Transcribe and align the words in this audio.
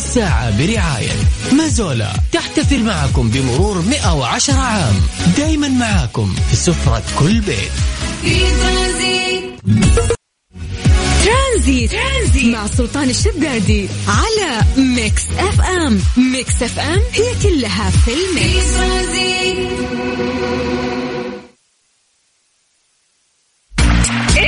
الساعة 0.00 0.58
برعاية 0.58 1.12
مازولا. 1.52 2.12
تحتفل 2.32 2.84
معكم 2.84 3.30
بمرور 3.30 3.82
110 3.82 4.54
عام. 4.54 4.94
دايما 5.36 5.68
معاكم 5.68 6.34
في 6.50 6.56
سفرة 6.56 7.02
كل 7.18 7.40
بيت. 7.40 7.72
ترانزيت. 11.24 11.90
ترانزيت. 11.90 12.44
مع 12.44 12.66
سلطان 12.66 13.10
الشدادي 13.10 13.88
على 14.08 14.60
ميكس 14.76 15.22
اف 15.38 15.60
ام. 15.60 16.00
ميكس 16.16 16.62
اف 16.62 16.78
ام 16.78 17.00
هي 17.12 17.34
كلها 17.42 17.90
في 17.90 18.10
ال 18.10 18.22
mix. 18.22 18.70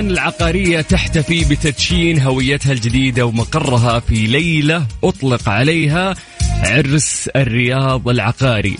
إتقان 0.00 0.12
العقارية 0.12 0.80
تحتفي 0.80 1.44
بتدشين 1.44 2.20
هويتها 2.20 2.72
الجديدة 2.72 3.26
ومقرها 3.26 4.00
في 4.00 4.26
ليلة 4.26 4.86
أطلق 5.04 5.48
عليها 5.48 6.14
عرس 6.62 7.28
الرياض 7.36 8.08
العقاري. 8.08 8.76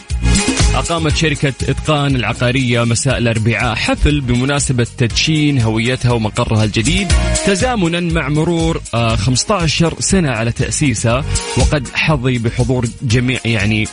أقامت 0.75 1.17
شركة 1.17 1.49
إتقان 1.49 2.17
العقارية 2.17 2.85
مساء 2.85 3.19
الأربعاء 3.19 3.75
حفل 3.75 4.21
بمناسبة 4.21 4.87
تدشين 4.99 5.61
هويتها 5.61 6.13
ومقرها 6.13 6.65
الجديد 6.65 7.13
تزامنا 7.47 8.01
مع 8.01 8.29
مرور 8.29 8.83
آه، 8.95 9.17
15 9.17 9.95
سنة 10.01 10.31
على 10.31 10.53
تأسيسها 10.53 11.25
وقد 11.59 11.89
حظي 11.95 12.39
بحضور 12.39 12.87
جميع 13.03 13.41
يعني 13.45 13.89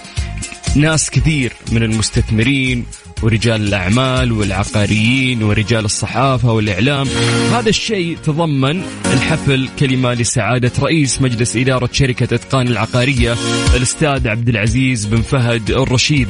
ناس 0.75 1.09
كثير 1.09 1.53
من 1.72 1.84
المستثمرين 1.84 2.86
ورجال 3.23 3.68
الأعمال 3.68 4.32
والعقاريين 4.32 5.44
ورجال 5.44 5.86
الصحافة 5.86 6.52
والإعلام. 6.52 7.08
هذا 7.52 7.70
الشيء 7.70 8.18
تضمن 8.18 8.82
الحفل 9.14 9.70
كلمة 9.80 10.14
لسعادة 10.14 10.72
رئيس 10.80 11.22
مجلس 11.22 11.56
إدارة 11.56 11.90
شركة 11.92 12.36
إتقان 12.36 12.68
العقارية 12.68 13.36
الأستاذ 13.76 14.28
عبد 14.28 14.50
العزيز 14.50 15.06
بن 15.06 15.22
فهد 15.22 15.72
الرشيد. 15.72 16.28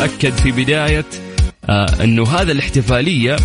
أكد 0.00 0.32
في 0.32 0.52
بداية 0.52 1.04
آه 1.64 2.04
أنه 2.04 2.28
هذا 2.28 2.52
الاحتفالية 2.52 3.36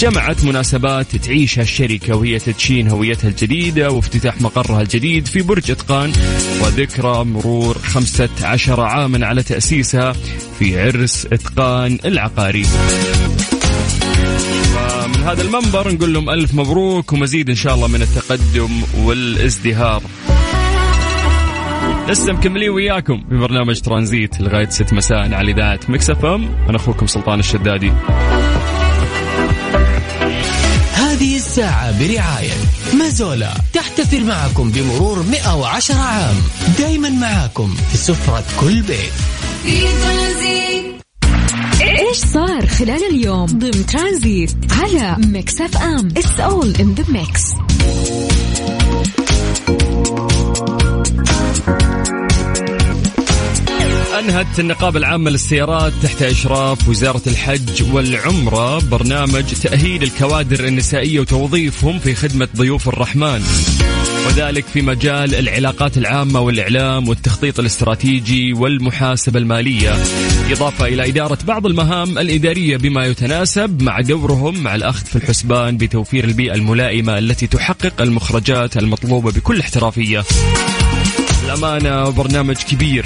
جمعت 0.00 0.44
مناسبات 0.44 1.16
تعيشها 1.16 1.62
الشركة 1.62 2.16
وهي 2.16 2.38
تدشين 2.38 2.88
هويتها 2.88 3.28
الجديدة 3.28 3.90
وافتتاح 3.90 4.40
مقرها 4.40 4.82
الجديد 4.82 5.26
في 5.26 5.42
برج 5.42 5.70
إتقان. 5.70 6.12
وذكرى 6.62 7.24
مرور 7.24 7.78
15 7.78 8.80
عاما 8.80 9.26
على 9.26 9.42
تأسيسها 9.42 10.12
في 10.58 10.80
عرس 10.80 11.26
إتقان 11.32 11.98
العقاري. 12.04 12.66
ومن 14.76 15.22
هذا 15.24 15.42
المنبر 15.42 15.92
نقول 15.92 16.14
لهم 16.14 16.30
ألف 16.30 16.54
مبروك 16.54 17.12
ومزيد 17.12 17.48
إن 17.50 17.56
شاء 17.56 17.74
الله 17.74 17.88
من 17.88 18.02
التقدم 18.02 18.70
والازدهار. 18.98 20.02
لسه 22.08 22.32
مكملين 22.32 22.70
وياكم 22.70 23.24
في 23.28 23.36
برنامج 23.36 23.80
ترانزيت 23.80 24.40
لغاية 24.40 24.68
6 24.68 24.96
مساء 24.96 25.34
على 25.34 25.52
إذاعة 25.52 25.80
مكس 25.88 26.10
أف 26.10 26.24
أم. 26.24 26.48
أنا 26.68 26.76
أخوكم 26.76 27.06
سلطان 27.06 27.38
الشدادي. 27.38 27.92
الساعة 31.54 31.98
برعاية. 31.98 32.52
مازولا 32.98 33.54
تحتفل 33.72 34.24
معكم 34.24 34.70
بمرور 34.70 35.22
110 35.22 35.94
عام. 35.94 36.34
دايما 36.78 37.08
معاكم 37.08 37.74
في 37.90 37.96
سفرة 37.96 38.44
كل 38.60 38.82
بيت. 38.82 39.12
إيش 41.80 42.16
صار 42.16 42.66
خلال 42.66 43.04
اليوم؟ 43.10 43.46
ضمن 43.46 43.86
ترانزيت 43.86 44.56
على 44.70 45.16
ميكس 45.26 45.60
أف 45.60 45.76
أم. 45.76 46.08
it's 46.16 46.40
all 46.40 46.74
in 46.76 46.94
the 46.94 47.04
mix 47.08 47.42
أنهت 54.24 54.60
النقابة 54.60 54.98
العامة 54.98 55.30
للسيارات 55.30 55.92
تحت 56.02 56.22
إشراف 56.22 56.88
وزارة 56.88 57.22
الحج 57.26 57.92
والعمرة 57.92 58.78
برنامج 58.78 59.44
تأهيل 59.62 60.02
الكوادر 60.02 60.64
النسائية 60.64 61.20
وتوظيفهم 61.20 61.98
في 61.98 62.14
خدمة 62.14 62.48
ضيوف 62.56 62.88
الرحمن. 62.88 63.42
وذلك 64.26 64.64
في 64.66 64.82
مجال 64.82 65.34
العلاقات 65.34 65.98
العامة 65.98 66.40
والإعلام 66.40 67.08
والتخطيط 67.08 67.58
الاستراتيجي 67.60 68.52
والمحاسبة 68.52 69.38
المالية. 69.38 69.92
إضافة 70.50 70.86
إلى 70.86 71.08
إدارة 71.08 71.38
بعض 71.46 71.66
المهام 71.66 72.18
الإدارية 72.18 72.76
بما 72.76 73.06
يتناسب 73.06 73.82
مع 73.82 74.00
دورهم 74.00 74.62
مع 74.62 74.74
الأخذ 74.74 75.04
في 75.04 75.16
الحسبان 75.16 75.76
بتوفير 75.76 76.24
البيئة 76.24 76.54
الملائمة 76.54 77.18
التي 77.18 77.46
تحقق 77.46 78.02
المخرجات 78.02 78.76
المطلوبة 78.76 79.32
بكل 79.32 79.60
احترافية. 79.60 80.24
الأمانة 81.44 82.10
برنامج 82.10 82.56
كبير. 82.56 83.04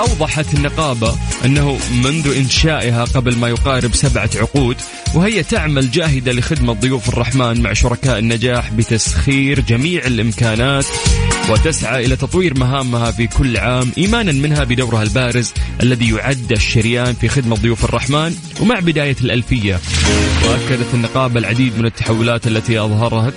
أوضحت 0.00 0.54
النقابة 0.54 1.16
أنه 1.44 1.78
منذ 2.04 2.36
إنشائها 2.36 3.04
قبل 3.04 3.36
ما 3.36 3.48
يقارب 3.48 3.94
سبعة 3.94 4.30
عقود 4.36 4.76
وهي 5.14 5.42
تعمل 5.42 5.90
جاهدة 5.90 6.32
لخدمة 6.32 6.72
ضيوف 6.72 7.08
الرحمن 7.08 7.62
مع 7.62 7.72
شركاء 7.72 8.18
النجاح 8.18 8.72
بتسخير 8.72 9.60
جميع 9.60 10.06
الإمكانات 10.06 10.86
وتسعى 11.50 12.06
إلى 12.06 12.16
تطوير 12.16 12.58
مهامها 12.58 13.10
في 13.10 13.26
كل 13.26 13.56
عام 13.56 13.92
إيمانا 13.98 14.32
منها 14.32 14.64
بدورها 14.64 15.02
البارز 15.02 15.52
الذي 15.82 16.10
يعد 16.10 16.52
الشريان 16.52 17.14
في 17.14 17.28
خدمة 17.28 17.56
ضيوف 17.56 17.84
الرحمن 17.84 18.36
ومع 18.60 18.80
بداية 18.80 19.16
الألفية. 19.20 19.80
وأكدت 20.44 20.94
النقابة 20.94 21.40
العديد 21.40 21.78
من 21.78 21.86
التحولات 21.86 22.46
التي 22.46 22.78
أظهرت 22.78 23.34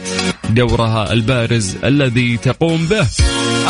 دورها 0.49 1.13
البارز 1.13 1.75
الذي 1.83 2.37
تقوم 2.37 2.85
به. 2.85 3.07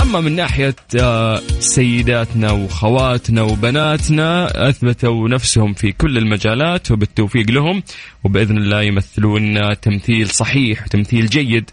أما 0.02 0.20
من 0.20 0.36
ناحية 0.36 0.76
آه، 1.00 1.42
سيداتنا 1.60 2.52
وخواتنا 2.84 3.42
وبناتنا 3.42 4.70
أثبتوا 4.70 5.30
نفسهم 5.30 5.74
في 5.74 5.92
كل 5.92 6.18
المجالات 6.18 6.92
وبالتوفيق 6.92 7.52
لهم 7.52 7.84
وبإذن 8.24 8.58
الله 8.58 8.82
يمثلون 8.82 9.80
تمثيل 9.82 10.30
صحيح 10.30 10.84
وتمثيل 10.84 11.26
جيد 11.26 11.70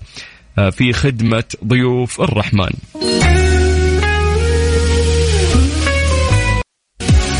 آه، 0.59 0.71
في 0.71 0.93
خدمة 0.93 1.45
ضيوف 1.65 2.21
الرحمن. 2.21 2.71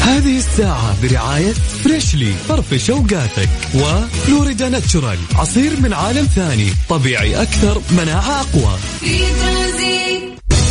هذه 0.03 0.37
الساعة 0.37 1.03
برعاية 1.03 1.53
فريشلي 1.53 2.33
فرفش 2.33 2.91
اوقاتك 2.91 3.49
وفلوريدا 3.75 4.69
ناتشورال 4.69 5.19
عصير 5.35 5.81
من 5.81 5.93
عالم 5.93 6.25
ثاني 6.25 6.69
طبيعي 6.89 7.43
أكثر 7.43 7.81
مناعة 7.91 8.41
أقوى. 8.41 8.79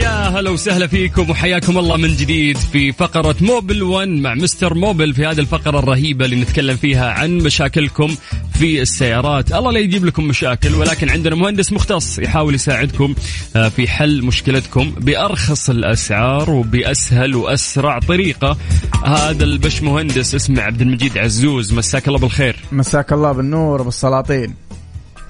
يا 0.00 0.28
هلا 0.28 0.50
وسهلا 0.50 0.86
فيكم 0.86 1.30
وحياكم 1.30 1.78
الله 1.78 1.96
من 1.96 2.08
جديد 2.16 2.56
في 2.56 2.92
فقرة 2.92 3.36
موبل 3.40 3.82
1 3.82 4.08
مع 4.08 4.34
مستر 4.34 4.74
موبل 4.74 5.14
في 5.14 5.26
هذه 5.26 5.40
الفقرة 5.40 5.78
الرهيبة 5.78 6.24
اللي 6.24 6.36
نتكلم 6.36 6.76
فيها 6.76 7.10
عن 7.10 7.38
مشاكلكم 7.38 8.16
في 8.54 8.82
السيارات. 8.82 9.52
الله 9.52 9.72
لا 9.72 9.78
يجيب 9.78 10.04
لكم 10.04 10.24
مشاكل 10.24 10.74
ولكن 10.74 11.10
عندنا 11.10 11.34
مهندس 11.34 11.72
مختص 11.72 12.18
يحاول 12.18 12.54
يساعدكم 12.54 13.14
آه، 13.56 13.68
في 13.68 13.88
حل 13.88 14.22
مشكلتكم 14.22 14.90
بأرخص 14.90 15.70
الأسعار 15.70 16.50
وبأسهل 16.50 17.34
وأسرع 17.34 17.98
طريقة. 17.98 18.56
هذا 19.04 19.44
البش 19.44 19.82
مهندس 19.82 20.34
اسمه 20.34 20.62
عبد 20.62 20.80
المجيد 20.80 21.18
عزوز. 21.18 21.72
مساك 21.74 22.08
الله 22.08 22.18
بالخير. 22.18 22.56
مساك 22.72 23.12
الله 23.12 23.32
بالنور 23.32 23.82
بالسلاطين 23.82 24.54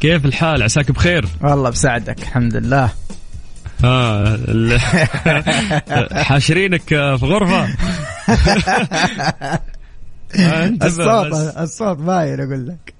كيف 0.00 0.25
الحال؟ 0.25 0.62
عساك 0.62 0.90
بخير؟ 0.90 1.25
والله 1.43 1.70
بساعدك 1.70 2.23
الحمد 2.23 2.56
لله. 2.56 2.90
ها 3.85 4.38
حاشرينك 6.25 6.82
في 6.88 7.19
غرفة. 7.23 7.69
انتبه 10.35 10.87
الصوت. 10.87 11.56
الصوت 11.56 11.97
باين 11.99 12.41
أقول 12.41 12.69
لك. 12.69 12.94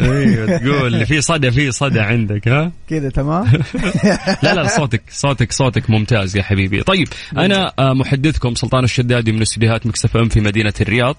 أيوه 0.00 0.58
تقول 0.58 1.06
في 1.06 1.20
صدى 1.20 1.50
في 1.50 1.70
صدى 1.72 2.00
عندك 2.00 2.48
ها؟ 2.48 2.72
كذا 2.88 3.08
تمام؟ 3.10 3.46
لا 4.42 4.54
لا 4.54 4.66
صوتك 4.66 5.02
صوتك 5.10 5.52
صوتك 5.52 5.90
ممتاز 5.90 6.36
يا 6.36 6.42
حبيبي. 6.42 6.82
طيب 6.82 7.08
أنا 7.36 7.72
آه، 7.78 7.92
محدثكم 7.92 8.54
سلطان 8.54 8.84
الشدادي 8.84 9.32
من 9.32 9.42
استديوهات 9.42 9.86
مكسف 9.86 10.16
ام 10.16 10.28
في 10.28 10.40
مدينة 10.40 10.72
الرياض 10.80 11.16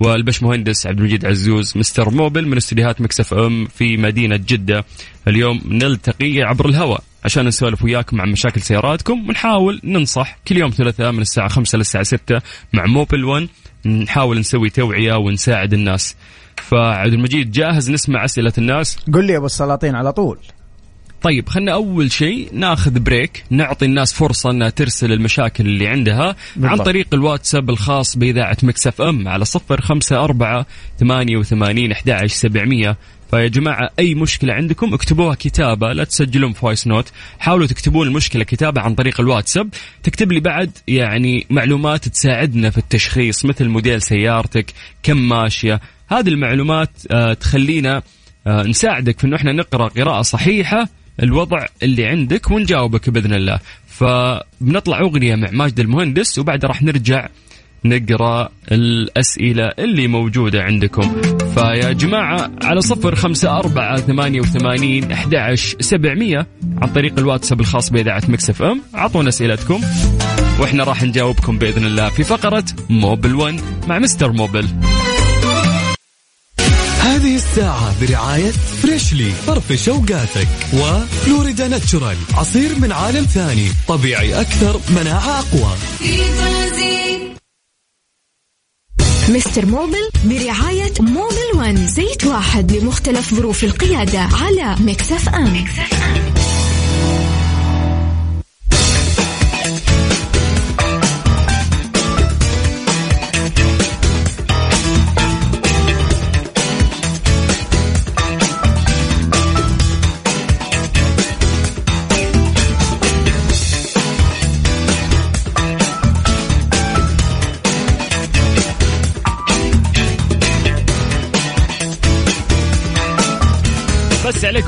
والبش 0.00 0.42
مهندس 0.42 0.86
عبد 0.86 0.98
المجيد 0.98 1.26
عزوز 1.26 1.72
مستر 1.76 2.10
موبل 2.10 2.46
من 2.48 2.56
استديوهات 2.56 3.00
مكس 3.00 3.25
اف 3.25 3.34
ام 3.34 3.66
في 3.66 3.96
مدينة 3.96 4.36
جدة. 4.36 4.84
اليوم 5.28 5.60
نلتقي 5.64 6.42
عبر 6.42 6.68
الهواء. 6.68 7.02
عشان 7.24 7.46
نسولف 7.46 7.84
وياكم 7.84 8.20
عن 8.20 8.28
مشاكل 8.28 8.60
سياراتكم 8.60 9.28
ونحاول 9.28 9.80
ننصح 9.84 10.38
كل 10.48 10.56
يوم 10.56 10.70
ثلاثاء 10.70 11.12
من 11.12 11.20
الساعة 11.20 11.48
5 11.48 11.78
للساعة 11.78 12.04
6 12.04 12.40
مع 12.72 12.86
موبل 12.86 13.24
1 13.24 13.48
نحاول 13.86 14.38
نسوي 14.38 14.70
توعية 14.70 15.14
ونساعد 15.14 15.72
الناس. 15.72 16.16
فعبد 16.56 17.12
المجيد 17.12 17.50
جاهز 17.50 17.90
نسمع 17.90 18.24
أسئلة 18.24 18.52
الناس؟ 18.58 18.96
قل 19.12 19.24
لي 19.24 19.32
يا 19.32 19.38
أبو 19.38 19.46
السلاطين 19.46 19.94
على 19.94 20.12
طول. 20.12 20.38
طيب 21.22 21.48
خلنا 21.48 21.72
أول 21.72 22.12
شيء 22.12 22.48
ناخذ 22.52 23.00
break 23.00 23.44
نعطي 23.50 23.84
الناس 23.84 24.12
فرصة 24.12 24.50
أنها 24.50 24.68
ترسل 24.68 25.12
المشاكل 25.12 25.66
اللي 25.66 25.88
عندها 25.88 26.36
بالضبط. 26.56 26.80
عن 26.80 26.86
طريق 26.86 27.06
الواتساب 27.12 27.70
الخاص 27.70 28.16
بإذاعة 28.16 28.56
مكس 28.62 28.85
أف 28.85 29.00
أم 29.00 29.28
على 29.28 29.44
صفر 29.44 29.80
خمسة 29.80 30.24
أربعة 30.24 30.66
ثمانية 30.98 31.36
وثمانين 31.36 31.92
أحد 31.92 32.26
سبعمية. 32.26 32.96
فيا 33.30 33.46
جماعة 33.46 33.90
أي 33.98 34.14
مشكلة 34.14 34.54
عندكم 34.54 34.94
اكتبوها 34.94 35.34
كتابة 35.34 35.92
لا 35.92 36.04
تسجلون 36.04 36.52
في 36.52 36.60
voice 36.60 36.86
note 36.86 37.12
حاولوا 37.38 37.66
تكتبون 37.66 38.06
المشكلة 38.06 38.44
كتابة 38.44 38.80
عن 38.80 38.94
طريق 38.94 39.20
الواتساب. 39.20 39.68
تكتب 40.02 40.32
لي 40.32 40.40
بعد 40.40 40.70
يعني 40.88 41.46
معلومات 41.50 42.08
تساعدنا 42.08 42.70
في 42.70 42.78
التشخيص 42.78 43.44
مثل 43.44 43.68
موديل 43.68 44.02
سيارتك 44.02 44.72
كم 45.02 45.28
ماشية. 45.28 45.80
هذه 46.08 46.28
المعلومات 46.28 46.90
آه، 47.10 47.32
تخلينا 47.32 48.02
آه، 48.46 48.62
نساعدك 48.62 49.18
في 49.18 49.26
إنه 49.26 49.36
إحنا 49.36 49.52
نقرأ 49.52 49.88
قراءة 49.88 50.22
صحيحة 50.22 50.88
الوضع 51.22 51.66
اللي 51.82 52.06
عندك 52.06 52.50
ونجاوبك 52.50 53.10
بإذن 53.10 53.34
الله. 53.34 53.58
فبنطلع 53.86 55.00
أغنية 55.00 55.34
مع 55.34 55.48
ماجد 55.50 55.80
المهندس 55.80 56.38
وبعد 56.38 56.64
راح 56.64 56.82
نرجع 56.82 57.28
نقرأ 57.84 58.48
الأسئلة 58.72 59.70
اللي 59.78 60.06
موجودة 60.06 60.62
عندكم. 60.62 61.39
فيا 61.54 61.92
جماعة 61.92 62.50
على 62.62 62.80
صفر 62.80 63.14
خمسة 63.14 63.58
أربعة 63.58 63.96
ثمانية 64.00 64.40
وثمانين 64.40 65.12
أحد 65.12 65.54
سبعمية 65.80 66.46
عن 66.82 66.88
طريق 66.88 67.18
الواتساب 67.18 67.60
الخاص 67.60 67.90
بإذاعة 67.90 68.22
مكس 68.28 68.48
أف 68.48 68.62
أم. 68.62 68.82
أعطونا 68.94 69.28
أسئلتكم 69.28 69.80
وإحنا 70.60 70.84
راح 70.84 71.02
نجاوبكم 71.02 71.58
بإذن 71.58 71.86
الله 71.86 72.08
في 72.08 72.24
فقرة 72.24 72.64
موبل 72.90 73.34
1 73.34 73.60
مع 73.88 73.98
مستر 73.98 74.32
موبل. 74.32 74.66
هذه 77.00 77.36
الساعة 77.36 78.00
برعاية 78.00 78.50
فريشلي 78.50 79.30
فرفش 79.30 79.88
اوقاتك 79.88 80.48
وفلوريدا 80.74 81.68
ناتشورال 81.68 82.16
عصير 82.34 82.78
من 82.78 82.92
عالم 82.92 83.24
ثاني 83.24 83.68
طبيعي 83.88 84.40
أكثر 84.40 84.80
مناعة 84.96 85.38
أقوى. 85.38 85.72
مستر 89.30 89.66
موبل 89.66 90.08
برعاية 90.24 90.92
موبل 91.00 91.50
one 91.54 91.86
زيت 91.86 92.24
واحد 92.24 92.72
لمختلف 92.72 93.34
ظروف 93.34 93.64
القيادة 93.64 94.18
على 94.20 94.76
مكس 94.80 95.09
أف 95.09 95.28
أم. 95.28 95.64
بس 95.64 96.19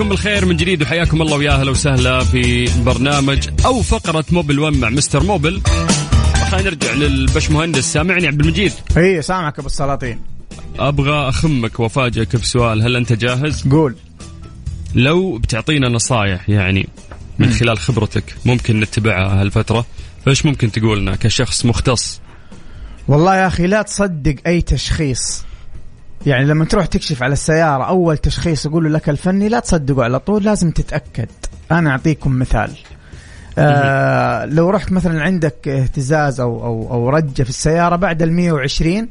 عليكم 0.03 0.17
بالخير 0.17 0.45
من 0.47 0.57
جديد 0.57 0.83
وحياكم 0.83 1.23
الله 1.23 1.37
ويا 1.37 1.51
أهلا 1.51 1.71
وسهلا 1.71 2.25
في 2.25 2.69
برنامج 2.85 3.49
أو 3.65 3.83
فقرة 3.83 4.25
موبل 4.33 4.59
1 4.59 4.77
مع 4.77 4.91
مستر 4.91 5.23
موبل 5.23 5.63
خلينا 6.51 6.71
نرجع 6.71 6.93
للبش 6.93 7.51
مهندس 7.51 7.93
سامعني 7.93 8.27
عبد 8.27 8.41
المجيد؟ 8.41 8.73
إي 8.97 9.23
سامعك 9.23 9.59
أبو 9.59 9.67
السلاطين. 9.67 10.21
أبغى 10.79 11.29
أخمك 11.29 11.81
وأفاجئك 11.81 12.37
بسؤال. 12.37 12.83
هل 12.83 12.97
أنت 12.97 13.13
جاهز؟ 13.13 13.69
قول. 13.69 13.95
لو 14.95 15.39
بتعطينا 15.39 15.89
نصايح 15.89 16.49
يعني 16.49 16.89
من 17.39 17.51
خلال 17.51 17.79
خبرتك 17.79 18.25
ممكن 18.45 18.81
نتبعها 18.81 19.41
هالفترة 19.41 19.87
فإيش 20.27 20.47
ممكن 20.47 20.73
تقولنا 20.73 21.17
كشخص 21.17 21.67
مختص؟ 21.67 22.21
والله 23.09 23.37
يا 23.37 23.47
أخي 23.47 23.67
لا 23.67 23.83
تصدق 23.83 24.35
أي 24.47 24.61
تشخيص. 24.61 25.45
يعني 26.27 26.45
لما 26.45 26.65
تروح 26.65 26.87
تكشف 26.87 27.23
على 27.23 27.33
السيارة 27.33 27.85
أول 27.85 28.19
تشخيص 28.19 28.67
يقول 28.67 28.95
لك 28.95 29.09
الفني 29.09 29.49
لا 29.49 29.61
تصدقه 29.61 30.05
على 30.05 30.19
طول 30.19 30.45
لازم 30.45 30.71
تتأكد. 30.71 31.29
أنا 31.73 31.91
أعطيكم 31.91 32.39
مثال. 32.39 32.71
آه 33.59 34.45
لو 34.45 34.71
رحت 34.71 34.93
مثلا 34.93 35.23
عندك 35.23 35.69
اهتزاز 35.69 36.41
أو, 36.41 36.65
أو, 36.65 36.91
أو 36.93 37.09
رجة 37.09 37.43
في 37.43 37.49
السيارة 37.51 37.97
بعد 37.97 38.23
ال 38.23 38.33
120 38.33 39.09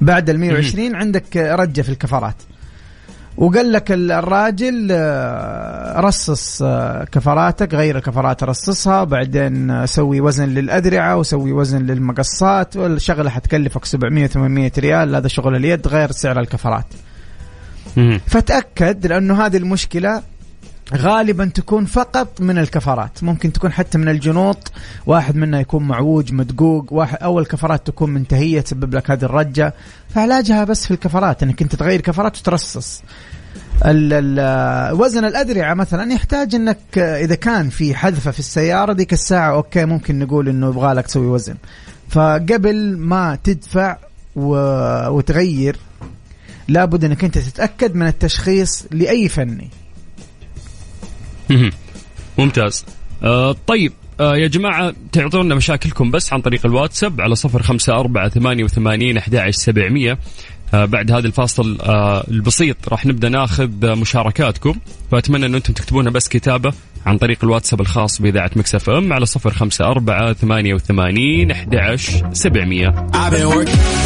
بعد 0.00 0.30
ال 0.30 0.40
120 0.40 0.94
عندك 0.94 1.36
رجة 1.36 1.82
في 1.82 1.88
الكفرات. 1.88 2.36
وقال 3.36 3.72
لك 3.72 3.92
ال- 3.92 4.12
الراجل 4.12 4.88
آه، 4.90 6.00
رصص 6.00 6.62
آه، 6.62 7.04
كفراتك 7.04 7.74
غير 7.74 7.96
الكفرات 7.96 8.44
رصصها 8.44 9.04
بعدين 9.04 9.86
سوي 9.86 10.20
وزن 10.20 10.48
للأدرعة 10.48 11.16
وسوي 11.16 11.52
وزن 11.52 11.82
للمقصات 11.86 12.76
والشغلة 12.76 13.30
حتكلفك 13.30 13.84
700 13.84 14.26
800 14.26 14.72
ريال 14.78 15.14
هذا 15.16 15.28
شغل 15.28 15.56
اليد 15.56 15.88
غير 15.88 16.10
سعر 16.10 16.40
الكفرات. 16.40 16.86
فتأكد 18.26 19.06
لأنه 19.06 19.46
هذه 19.46 19.56
المشكلة 19.56 20.22
غالبا 20.94 21.44
تكون 21.44 21.84
فقط 21.84 22.40
من 22.40 22.58
الكفرات. 22.58 23.24
ممكن 23.24 23.52
تكون 23.52 23.72
حتى 23.72 23.98
من 23.98 24.08
الجنوط. 24.08 24.72
واحد 25.06 25.36
منها 25.36 25.60
يكون 25.60 25.82
معوج 25.82 26.32
مدقوق. 26.32 26.92
واحد 26.92 27.18
أو 27.22 27.38
الكفرات 27.38 27.86
تكون 27.86 28.10
منتهية 28.10 28.60
تسبب 28.60 28.94
لك 28.94 29.10
هذه 29.10 29.24
الرجة. 29.24 29.74
فعلاجها 30.14 30.64
بس 30.64 30.84
في 30.86 30.90
الكفرات 30.90 31.42
إنك 31.42 31.62
أنت 31.62 31.74
تغير 31.74 32.00
كفرات 32.00 32.38
وترصص. 32.38 33.02
ال- 33.84 34.38
ال- 34.38 34.94
وزن 35.00 35.24
الأدرعة 35.24 35.74
مثلا 35.74 36.12
يحتاج 36.12 36.54
إنك 36.54 36.98
إذا 36.98 37.34
كان 37.34 37.68
في 37.68 37.94
حذفة 37.94 38.30
في 38.30 38.38
السيارة 38.38 38.92
ديك 38.92 39.12
الساعة 39.12 39.54
أوكي 39.54 39.84
ممكن 39.84 40.18
نقول 40.18 40.48
إنه 40.48 40.68
يبغى 40.68 40.94
لك 40.94 41.06
تسوي 41.06 41.26
وزن. 41.26 41.54
فقبل 42.08 42.96
ما 42.98 43.38
تدفع. 43.44 43.96
وتغير 44.36 45.76
لابد 46.68 47.04
إنك 47.04 47.24
أنت 47.24 47.38
تتأكد 47.38 47.94
من 47.94 48.06
التشخيص 48.06 48.86
لأي 48.90 49.28
فني. 49.28 49.70
ممتاز. 52.38 52.84
آه 53.22 53.56
طيب 53.66 53.92
آه 54.20 54.36
يا 54.36 54.46
جماعة 54.46 54.94
تعطونا 55.12 55.54
مشاكلكم 55.54 56.10
بس 56.10 56.32
عن 56.32 56.40
طريق 56.40 56.66
الواتساب 56.66 57.20
على 57.20 57.34
صفر 57.34 57.62
خمسة 57.62 58.00
أربعة 58.00 58.28
ثمانية 58.28 58.64
وثمانين 58.64 59.16
أحد 59.16 59.50
سبعمية. 59.50 60.18
آه 60.74 60.84
بعد 60.84 61.12
هذا 61.12 61.26
الفاصل 61.26 61.78
آه 61.80 62.24
البسيط 62.30 62.88
راح 62.88 63.06
نبدأ 63.06 63.28
ناخذ 63.28 63.96
مشاركاتكم. 63.96 64.78
فأتمنى 65.10 65.46
أن 65.46 65.54
أنتم 65.54 65.72
تكتبونها 65.72 66.12
بس 66.12 66.28
كتابة 66.28 66.72
عن 67.06 67.18
طريق 67.18 67.38
الواتساب 67.44 67.80
الخاص 67.80 68.22
بإذاعة 68.22 68.50
مكسف 68.56 68.90
أم 68.90 69.12
على 69.12 69.26
صفر 69.26 69.52
خمسة 69.52 69.84
أربعة 69.84 70.32
ثمانية 70.32 70.74
وثمانين 70.74 71.50
أحد 71.50 71.74
سبعمية. 72.32 72.88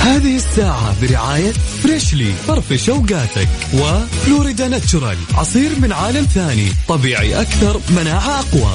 هذه 0.00 0.36
الساعة 0.36 0.94
برعاية 1.02 1.52
فريشلي 1.52 2.32
فرفش 2.32 2.90
اوقاتك 2.90 3.48
وفلوريدا 3.74 4.68
ناتشورال 4.68 5.16
عصير 5.34 5.70
من 5.82 5.92
عالم 5.92 6.24
ثاني 6.24 6.68
طبيعي 6.88 7.40
أكثر 7.40 7.80
مناعة 7.96 8.40
أقوى. 8.40 8.70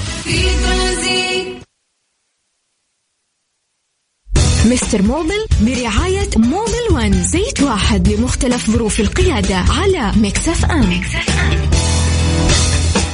مستر 4.65 5.01
موبل 5.01 5.45
برعاية 5.61 6.29
موبل 6.37 6.85
one 6.91 7.23
زيت 7.23 7.61
واحد 7.61 8.07
لمختلف 8.07 8.71
ظروف 8.71 8.99
القيادة 8.99 9.55
على 9.55 10.11
مكس 10.17 10.46
أف 10.46 10.65
أم. 10.65 11.01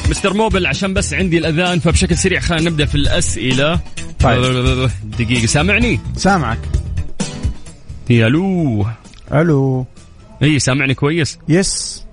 مستر 0.09 0.33
موبل 0.33 0.65
عشان 0.65 0.93
بس 0.93 1.13
عندي 1.13 1.37
الأذان 1.37 1.79
فبشكل 1.79 2.17
سريع 2.17 2.39
خلينا 2.39 2.69
نبدأ 2.69 2.85
في 2.85 2.95
الأسئلة. 2.95 3.79
طيب. 4.19 4.89
دقيقة 5.03 5.45
سامعني؟ 5.45 5.99
سامعك. 6.15 6.59
يا 8.09 8.29
لو 8.29 8.85
ألو. 9.33 9.85
إي 10.43 10.59
سامعني 10.59 10.93
كويس؟ 10.93 11.39
yes. 11.49 12.03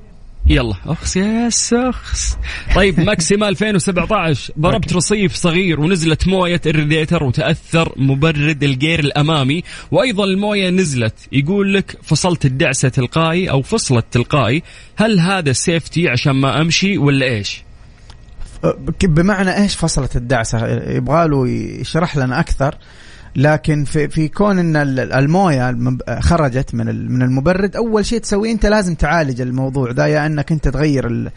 يلا. 0.46 0.74
أخس 0.86 1.16
يا 1.16 1.50
سخس 1.50 2.36
طيب 2.74 3.00
ماكسيما 3.06 3.48
2017 3.48 4.52
ضربت 4.60 4.92
رصيف 4.92 5.34
صغير 5.34 5.80
ونزلت 5.80 6.28
موية 6.28 6.60
الريديتر 6.66 7.24
وتأثر 7.24 7.92
مبرد 7.96 8.64
الجير 8.64 9.00
الأمامي. 9.00 9.62
وأيضا 9.90 10.24
الموية 10.24 10.70
نزلت. 10.70 11.14
يقول 11.32 11.74
لك 11.74 11.98
فصلت 12.02 12.44
الدعسة 12.44 12.88
تلقائي 12.88 13.50
أو 13.50 13.62
فصلت 13.62 14.06
تلقائي. 14.10 14.62
هل 14.96 15.20
هذا 15.20 15.52
safety 15.52 16.08
عشان 16.08 16.32
ما 16.32 16.60
أمشي 16.60 16.98
ولا 16.98 17.26
إيش؟ 17.26 17.65
بمعنى 19.04 19.56
إيش 19.56 19.76
فصلت 19.76 20.16
الدعسة؟ 20.16 20.66
يبغى 20.90 21.28
له 21.28 21.48
يشرح 21.48 22.16
لنا 22.16 22.40
أكثر. 22.40 22.74
لكن 23.36 23.84
في 23.84 24.08
في 24.08 24.28
كون 24.28 24.58
إن 24.58 24.76
الموية 24.98 25.78
خرجت 26.20 26.74
من 26.74 27.12
من 27.12 27.22
المبرد 27.22 27.76
أول 27.76 28.06
شيء 28.06 28.18
تسويه 28.18 28.52
أنت 28.52 28.66
لازم 28.66 28.94
تعالج 28.94 29.40
الموضوع 29.40 29.90
ذا 29.90 30.06
يا 30.06 30.26
إنك 30.26 30.52
أنت 30.52 30.68
تغير 30.68 31.30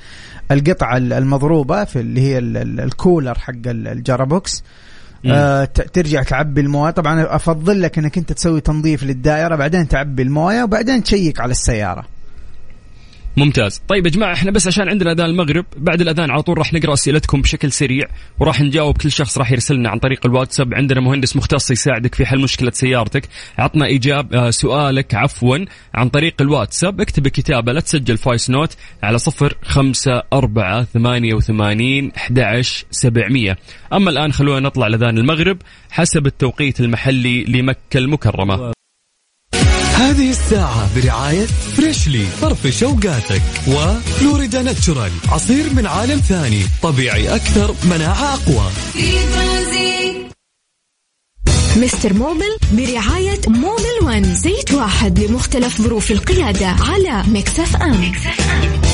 القطعة 0.52 0.98
المضروبة 0.98 1.84
في 1.84 2.00
اللي 2.00 2.22
هي 2.22 2.38
الكولر 2.38 3.40
حق 3.40 3.54
الجيربوكس. 3.66 4.63
آه 5.26 5.66
ترجع 5.66 6.24
تعبي 6.24 6.62
الموية. 6.62 6.92
طبعا 6.92 7.36
أفضل 7.36 7.82
لك 7.82 7.98
إنك 7.98 8.18
أنت 8.18 8.34
تسوي 8.34 8.62
تنظيف 8.62 9.04
للدائرة 9.04 9.56
بعدين 9.56 9.88
تعبي 9.88 10.22
الموية 10.24 10.64
وبعدين 10.64 11.04
تشيك 11.04 11.40
على 11.40 11.52
السيارة. 11.52 12.06
ممتاز. 13.38 13.82
طيب 13.88 14.06
يا 14.06 14.12
جماعة 14.12 14.34
إحنا 14.34 14.52
بس 14.52 14.68
عشان 14.68 14.90
عندنا 14.90 15.12
أذان 15.12 15.30
المغرب 15.30 15.66
بعد 15.78 16.02
الأذان 16.02 16.32
على 16.32 16.42
طول 16.42 16.58
راح 16.58 16.74
نقرأ 16.74 16.94
أسئلتكم 16.94 17.42
بشكل 17.42 17.72
سريع 17.72 18.08
وراح 18.40 18.62
نجاوب 18.62 18.98
كل 18.98 19.12
شخص 19.12 19.38
راح 19.38 19.52
يرسلنا 19.52 19.90
عن 19.90 20.00
طريق 20.00 20.26
الواتساب. 20.26 20.74
عندنا 20.74 21.02
مهندس 21.02 21.36
مختص 21.36 21.72
يساعدك 21.72 22.16
في 22.16 22.26
حل 22.26 22.40
مشكلة 22.40 22.72
سيارتك. 22.72 23.30
عطنا 23.58 23.90
اجاب 23.90 24.34
آه 24.34 24.50
سؤالك 24.50 25.16
عفوا 25.16 25.58
عن 25.94 26.10
طريق 26.10 26.42
الواتساب. 26.42 27.02
اكتب 27.02 27.28
كتابه 27.28 27.72
لا 27.72 27.80
تسجل 27.80 28.18
voice 28.18 28.50
note 28.50 28.78
على 29.04 29.18
صفر 29.18 29.58
خمسة 29.64 30.24
أربعة 30.34 30.84
ثمانية 30.84 31.34
وثمانين 31.34 32.12
سبعمية. 32.92 33.58
أما 33.94 34.10
الآن 34.10 34.34
خلونا 34.34 34.60
نطلع 34.60 34.88
لأذان 34.88 35.18
المغرب 35.18 35.58
حسب 35.92 36.26
التوقيت 36.26 36.80
المحلي 36.80 37.44
لمكة 37.44 37.98
المكرمة. 37.98 38.79
هذه 40.00 40.29
الساعة 40.29 40.89
برعاية 40.96 41.46
فريشلي 41.77 42.25
فرفش 42.25 42.84
اوقاتك 42.84 43.41
وفلوريدا 43.68 44.62
ناتشورال 44.62 45.12
عصير 45.29 45.74
من 45.74 45.86
عالم 45.88 46.20
ثاني 46.20 46.62
طبيعي 46.82 47.36
أكثر 47.36 47.75
مناعة 47.84 48.34
أقوى 48.34 48.72
مستر 51.77 52.13
موبل 52.13 52.58
برعاية 52.74 53.41
موبل 53.48 54.00
ون 54.03 54.36
زيت 54.36 54.72
واحد 54.74 55.20
لمختلف 55.20 55.82
ظروف 55.82 56.12
القيادة 56.12 56.68
على 56.68 57.24
مكسف 57.27 57.75
أم, 57.75 57.91
مكسف 58.10 58.51
أم. 58.51 58.88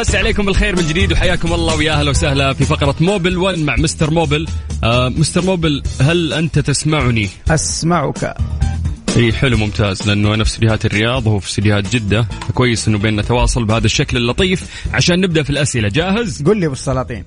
مسي 0.00 0.18
عليكم 0.18 0.46
بالخير 0.46 0.76
من 0.76 0.86
جديد 0.88 1.12
وحياكم 1.12 1.52
الله 1.52 1.76
ويا 1.76 1.92
أهلا 1.92 2.10
وسهلا 2.10 2.52
في 2.52 2.64
فقرة 2.64 2.94
موبل 3.00 3.38
1 3.38 3.58
مع 3.58 3.76
مستر 3.76 4.10
موبل. 4.10 4.46
آه 4.84 5.08
مستر 5.08 5.44
موبل 5.44 5.82
هل 6.00 6.32
أنت 6.32 6.58
تسمعني؟ 6.58 7.28
أسمعك. 7.50 8.34
إي 9.16 9.32
حلو 9.32 9.56
ممتاز 9.56 10.08
لأنه 10.08 10.34
أنا 10.34 10.44
في 10.44 10.50
استديوهات 10.50 10.86
الرياض 10.86 11.26
وهو 11.26 11.38
في 11.38 11.48
استديوهات 11.48 11.96
جدة. 11.96 12.22
فكويس 12.48 12.88
إنه 12.88 12.98
بيننا 12.98 13.22
تواصل 13.22 13.64
بهذا 13.64 13.86
الشكل 13.86 14.16
اللطيف. 14.16 14.86
عشان 14.92 15.20
نبدأ 15.20 15.42
في 15.42 15.50
الأسئلة 15.50 15.88
جاهز؟ 15.88 16.42
قل 16.42 16.56
لي 16.60 16.66
أبو 16.66 16.74
السلاطين. 16.74 17.24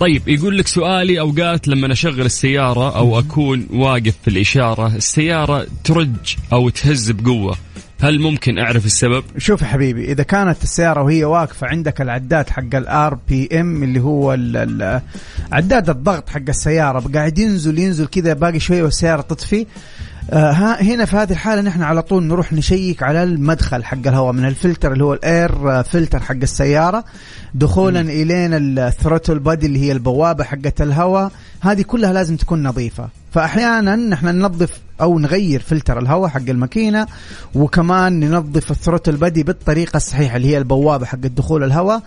طيب 0.00 0.28
يقول 0.28 0.58
لك 0.58 0.66
سؤالي 0.66 1.20
أوقات 1.20 1.68
لما 1.68 1.92
أشغل 1.92 2.26
السيارة 2.26 2.96
أو 2.96 3.18
أكون 3.18 3.66
واقف 3.70 4.14
في 4.22 4.28
الإشارة 4.28 4.96
السيارة 4.96 5.66
ترج 5.84 6.36
أو 6.52 6.68
تهز 6.68 7.10
بقوة. 7.10 7.56
هل 8.00 8.20
ممكن 8.20 8.58
أعرف 8.58 8.86
السبب؟ 8.86 9.24
شوف 9.38 9.62
يا 9.62 9.66
حبيبي 9.66 10.12
إذا 10.12 10.22
كانت 10.22 10.62
السيارة 10.62 11.02
وهي 11.02 11.24
واقفة 11.24 11.66
عندك 11.66 12.00
العداد 12.00 12.50
حق 12.50 12.74
ال 12.74 13.18
RPM 13.28 13.82
اللي 13.82 14.00
هو 14.00 14.30
عداد 15.52 15.90
الضغط 15.90 16.28
حق 16.28 16.48
السيارة 16.48 17.10
قاعد 17.14 17.38
ينزل 17.38 17.78
ينزل 17.78 18.06
كذا 18.06 18.32
باقي 18.32 18.60
شوية 18.60 18.82
والسيارة 18.82 19.20
تطفي 19.20 19.66
هنا 20.32 21.04
في 21.04 21.16
هذه 21.16 21.32
الحالة 21.32 21.62
نحن 21.62 21.82
على 21.82 22.02
طول 22.02 22.24
نروح 22.24 22.52
نشيك 22.52 23.02
على 23.02 23.22
المدخل 23.22 23.84
حق 23.84 24.06
الهواء 24.06 24.32
من 24.32 24.44
الفلتر 24.44 24.92
اللي 24.92 25.04
هو 25.04 25.14
ال 25.14 25.31
air 25.31 25.82
filter 25.82 26.20
حق 26.20 26.34
السيارة 26.34 27.04
دخولا 27.54 28.02
م. 28.02 28.08
الين 28.08 28.78
ال 28.78 28.85
throttle 28.85 29.38
body 29.38 29.66
اللي 29.66 29.78
هي 29.78 29.92
البوابة 29.92 30.44
حقه 30.44 30.72
الهواء 30.80 31.32
هذه 31.60 31.82
كلها 31.82 32.12
لازم 32.12 32.36
تكون 32.36 32.62
نظيفة 32.62 33.08
فاحيانا 33.32 33.96
نحن 33.96 34.26
ننظف 34.26 34.80
أو 35.00 35.18
نغير 35.18 35.60
فلتر 35.60 35.98
الهواء 35.98 36.28
حق 36.28 36.48
الماكينة 36.48 37.06
وكمان 37.54 38.20
ننظف 38.20 38.70
الثروتل 38.70 39.16
بادي 39.16 39.42
بالطريقة 39.42 39.96
الصحيحة 39.96 40.36
اللي 40.36 40.48
هي 40.48 40.58
البوابة 40.58 41.06
حق 41.06 41.18
دخول 41.18 41.64
الهواء 41.64 42.02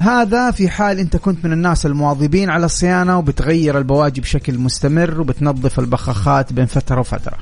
هذا 0.00 0.50
في 0.50 0.68
حال 0.68 0.98
أنت 0.98 1.16
كنت 1.16 1.44
من 1.44 1.52
الناس 1.52 1.86
المواظبين 1.86 2.50
على 2.50 2.66
الصيانة 2.66 3.18
وبتغير 3.18 3.78
البواجي 3.78 4.20
بشكل 4.20 4.58
مستمر 4.58 5.20
وبتنظف 5.20 5.78
البخاخات 5.78 6.52
بين 6.52 6.66
فترة 6.66 7.00
وفترة. 7.00 7.38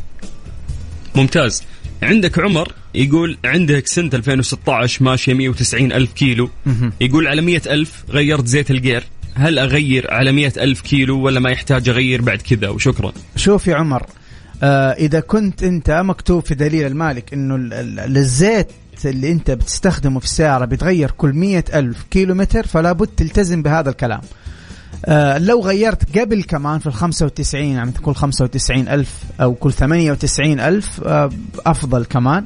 ممتاز. 1.17 1.63
عندك 2.03 2.39
عمر 2.39 2.73
يقول 2.95 3.39
عندك 3.45 3.87
سنة 3.87 4.11
2016 4.15 5.05
ماشية 5.05 5.35
190 5.35 5.93
ألف 5.93 6.13
كيلو. 6.13 6.51
يقول 7.01 7.27
على 7.27 7.43
100 7.43 7.63
ألف 7.67 8.05
غيرت 8.11 8.47
زيت 8.47 8.71
الجير. 8.71 9.05
هل 9.35 9.59
أغير 9.59 10.11
على 10.11 10.33
100 10.33 10.53
ألف 10.57 10.81
كيلو 10.81 11.21
ولا 11.21 11.41
ما 11.41 11.51
يحتاج 11.51 11.89
أغير 11.89 12.23
بعد 12.23 12.43
كذا؟ 12.43 12.69
وشكرا. 12.69 13.13
شوف 13.37 13.67
يا 13.67 13.77
عمر 13.77 14.07
آه 14.63 14.93
إذا 14.93 15.21
كنت 15.21 15.63
أنت 15.63 15.91
مكتوب 15.91 16.45
في 16.45 16.55
دليل 16.55 16.87
المالك 16.87 17.33
أنه 17.33 17.57
الزيت 18.21 18.69
اللي 19.05 19.33
أنت 19.33 19.51
بتستخدمه 19.51 20.21
في 20.21 20.27
السيارة 20.27 20.65
بيتغير 20.65 21.11
كل 21.11 21.33
مية 21.33 21.65
ألف 21.75 22.03
كيلو 22.11 22.35
متر 22.35 22.67
فلا 22.67 22.93
بد 22.93 23.07
تلتزم 23.07 23.63
بهذا 23.63 23.91
الكلام. 23.91 24.21
آه 25.05 25.39
لو 25.39 25.61
غيرت 25.61 26.19
قبل 26.19 26.43
كمان 26.43 26.79
في 26.79 26.87
ال 26.87 26.93
95 26.95 27.65
يعني 27.65 27.93
كل 27.93 28.15
95 28.15 28.89
ألف 28.89 29.15
أو 29.41 29.55
كل 29.55 29.73
98 29.73 30.61
ألف 30.61 31.01
آه 31.05 31.31
أفضل 31.67 32.05
كمان. 32.05 32.45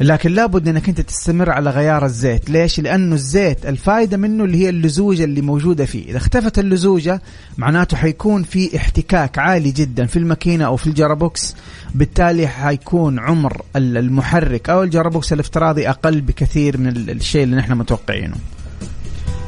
لكن 0.00 0.32
لابد 0.32 0.68
إنك 0.68 0.88
أنت 0.88 1.00
تستمر 1.00 1.50
على 1.50 1.70
غيار 1.70 2.04
الزيت. 2.04 2.50
ليش؟ 2.50 2.80
لأنه 2.80 3.14
الزيت 3.14 3.66
الفائدة 3.66 4.16
منه 4.16 4.44
اللي 4.44 4.58
هي 4.58 4.68
اللزوجة 4.68 5.24
اللي 5.24 5.40
موجودة 5.40 5.84
فيه. 5.84 6.04
إذا 6.08 6.16
اختفت 6.16 6.58
اللزوجة 6.58 7.22
معناته 7.58 7.96
حيكون 7.96 8.42
في 8.42 8.76
احتكاك 8.76 9.38
عالي 9.38 9.70
جدا 9.70 10.06
في 10.06 10.16
الماكينة 10.18 10.64
أو 10.64 10.76
في 10.76 10.86
الجيربوكس. 10.86 11.54
بالتالي 11.94 12.46
حيكون 12.48 13.18
عمر 13.18 13.62
المحرك 13.76 14.70
أو 14.70 14.82
الجيربوكس 14.82 15.32
الافتراضي 15.32 15.88
أقل 15.88 16.20
بكثير 16.20 16.78
من 16.78 16.88
الشيء 16.88 17.42
اللي 17.42 17.56
نحن 17.56 17.72
متوقعينه. 17.72 18.34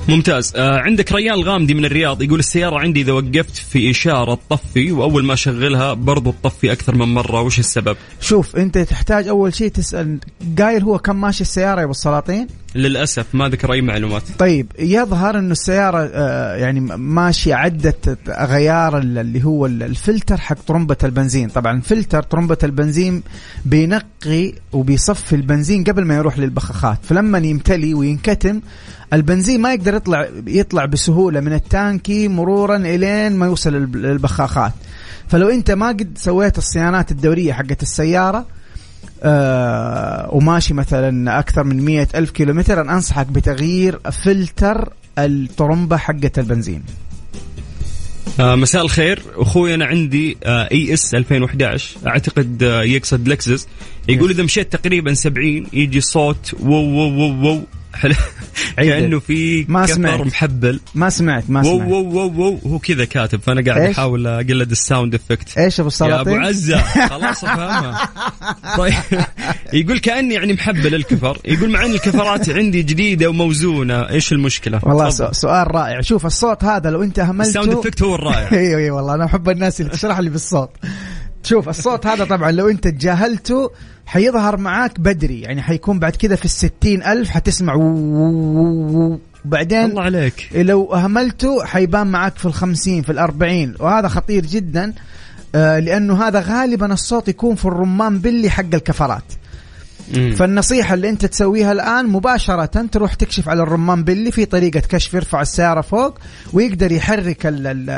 ممتاز 0.08 0.52
آه 0.56 0.78
عندك 0.78 1.12
ريان 1.12 1.34
الغامدي 1.34 1.74
من 1.74 1.84
الرياض 1.84 2.22
يقول 2.22 2.38
السيارة 2.38 2.78
عندي 2.78 3.00
إذا 3.00 3.12
وقفت 3.12 3.56
في 3.56 3.90
إشارة 3.90 4.38
تطفي 4.50 4.92
وأول 4.92 5.24
ما 5.24 5.32
أشغلها 5.32 5.94
برضو 5.94 6.34
تطفي 6.42 6.72
أكثر 6.72 6.94
من 6.94 7.14
مرة 7.14 7.42
وش 7.42 7.58
السبب؟ 7.58 7.96
شوف 8.20 8.56
أنت 8.56 8.78
تحتاج 8.78 9.28
أول 9.28 9.54
شيء 9.54 9.68
تسأل، 9.68 10.18
قايل 10.58 10.82
هو 10.82 10.98
كم 10.98 11.20
ماشي 11.20 11.40
السيارة 11.40 11.78
يا 11.78 11.84
أبو 11.84 11.90
السلاطين؟ 11.90 12.46
للأسف 12.74 13.34
ما 13.34 13.48
ذكر 13.48 13.72
أي 13.72 13.80
معلومات. 13.80 14.22
طيب 14.38 14.72
يظهر 14.78 15.38
أنه 15.38 15.52
السيارة 15.52 16.10
آه 16.14 16.56
يعني 16.56 16.80
ماشية 16.96 17.54
عدة 17.54 18.18
غيار 18.28 18.98
اللي 18.98 19.44
هو 19.44 19.66
الفلتر 19.66 20.36
حق 20.36 20.56
طرمبة 20.66 20.96
البنزين. 21.04 21.48
طبعا 21.48 21.80
فلتر 21.80 22.22
طرمبة 22.22 22.58
البنزين 22.62 23.22
بينقي 23.64 24.52
وبيصفي 24.72 25.36
البنزين 25.36 25.84
قبل 25.84 26.04
ما 26.04 26.14
يروح 26.14 26.38
للبخاخات. 26.38 26.98
فلما 27.02 27.38
يمتلي 27.38 27.94
وينكتم 27.94 28.60
البنزين 29.12 29.60
ما 29.60 29.74
يقدر 29.74 29.94
يطلع 29.94 30.28
يطلع 30.46 30.84
بسهولة 30.84 31.40
من 31.40 31.52
التانكي 31.52 32.28
مرورا 32.28 32.76
إلين 32.76 33.36
ما 33.36 33.46
يوصل 33.46 33.72
للبخاخات. 33.72 34.72
فلو 35.28 35.48
أنت 35.48 35.70
ما 35.70 35.88
قد 35.88 36.12
سويت 36.16 36.58
الصيانات 36.58 37.10
الدورية 37.10 37.52
حقت 37.52 37.82
السيارة 37.82 38.46
آه 39.22 40.28
وماشي 40.34 40.74
مثلا 40.74 41.38
أكثر 41.38 41.64
من 41.64 41.80
مية 41.80 42.08
ألف 42.14 42.30
كيلومتر 42.30 42.80
أنا 42.80 42.94
أنصحك 42.94 43.26
بتغيير 43.26 43.98
فلتر 44.24 44.92
الطرمبة 45.18 45.96
حقت 45.96 46.38
البنزين. 46.38 46.82
آه 48.40 48.54
مساء 48.54 48.82
الخير. 48.82 49.22
أخوي 49.36 49.74
أنا 49.74 49.84
عندي 49.84 50.36
آه 50.44 50.68
ES 50.72 51.14
2011 51.14 51.96
أعتقد 52.06 52.62
آه 52.62 52.82
يقصد 52.82 53.28
لكزس 53.28 53.68
يقول 54.08 54.30
إذا 54.30 54.42
مشيت 54.42 54.72
تقريبا 54.72 55.14
70 55.14 55.66
يجي 55.72 56.00
صوت 56.00 56.54
وو 56.60 56.72
وو 56.74 57.08
وو, 57.08 57.48
وو 57.48 57.60
كأنه 58.76 59.18
في 59.18 59.64
ما 59.68 59.84
كفر 59.84 59.94
سمعت. 59.94 60.20
محبل. 60.20 60.80
ما 60.94 61.10
سمعت 61.10 61.44
ما 61.48 61.60
وو 61.66 61.78
سمعت. 61.78 61.88
وو 61.88 62.00
وو 62.02 62.32
وو 62.42 62.58
هو 62.66 62.78
كذا 62.78 63.04
كاتب 63.04 63.40
فأنا 63.40 63.72
قاعد؟ 63.72 63.90
أحاول 63.90 64.26
أقلد 64.26 64.70
الساوند 64.70 65.14
افكت 65.14 65.58
إيش 65.58 65.80
أبو 65.80 65.88
يا 66.00 66.20
أبو 66.20 66.30
السلاطين 66.30 66.44
عزة. 66.44 66.78
خلاص 67.08 67.44
أفهمها. 67.44 68.08
طيب. 68.76 68.94
يقول 69.72 69.98
كأني 69.98 70.34
يعني 70.34 70.52
محبل 70.52 70.94
الكفر. 70.94 71.38
يقول 71.44 71.70
مع 71.70 71.84
إن 71.84 71.90
الكفرات 71.90 72.50
عندي 72.50 72.82
جديدة 72.82 73.28
وموزونة. 73.28 74.08
إيش 74.10 74.32
المشكلة؟ 74.32 74.80
والله. 74.82 75.10
سو- 75.10 75.32
سؤال 75.32 75.74
رائع. 75.74 76.00
شوف 76.00 76.26
الصوت 76.26 76.64
هذا 76.64 76.90
لو 76.90 77.02
أنت 77.02 77.18
الساوند 77.18 77.68
اهملته 77.68 77.80
افكت 77.80 78.02
هو 78.02 78.14
الرائع. 78.14 78.52
أيوه 78.52 78.78
أيوه 78.80 78.96
والله 78.96 79.14
أنا 79.14 79.24
أحب 79.24 79.48
الناس 79.48 79.80
اللي 79.80 79.92
تشرح 79.92 80.18
لي 80.18 80.30
بالصوت. 80.30 80.70
شوف 81.42 81.68
الصوت 81.68 82.06
هذا 82.06 82.24
طبعا 82.24 82.50
لو 82.50 82.68
أنت 82.68 82.88
تجاهلته 82.88 83.70
حيظهر 84.06 84.56
معاك 84.56 85.00
بدري 85.00 85.40
يعني 85.40 85.62
حيكون 85.62 85.98
بعد 85.98 86.16
كذا 86.16 86.36
في 86.36 86.44
الستين 86.44 87.02
ألف 87.02 87.30
حتسمع 87.30 87.74
وبعدين 89.44 89.84
الله 89.84 90.02
عليك. 90.02 90.48
لو 90.54 90.94
أهملته 90.94 91.64
حيبان 91.64 92.06
معاك 92.06 92.38
في 92.38 92.46
الخمسين 92.46 93.02
في 93.02 93.12
الأربعين. 93.12 93.74
وهذا 93.80 94.08
خطير 94.08 94.46
جدا 94.46 94.92
آه، 95.54 95.78
لأنه 95.78 96.26
هذا 96.26 96.40
غالبا 96.40 96.92
الصوت 96.92 97.28
يكون 97.28 97.54
في 97.54 97.64
الرمان 97.64 98.18
بلي 98.18 98.50
حق 98.50 98.74
الكفرات. 98.74 99.24
مم. 100.16 100.34
فالنصيحة 100.34 100.94
اللي 100.94 101.08
أنت 101.08 101.26
تسويها 101.26 101.72
الآن 101.72 102.06
مباشرة 102.06 102.64
تروح 102.92 103.14
تكشف 103.14 103.48
على 103.48 103.62
الرمان 103.62 104.04
بلي 104.04 104.30
في 104.30 104.44
طريقة 104.44 104.80
كشف 104.80 105.14
يرفع 105.14 105.42
السيارة 105.42 105.80
فوق 105.80 106.18
ويقدر 106.52 106.92
يحرك 106.92 107.46
ال- 107.46 107.66
ال- 107.66 107.90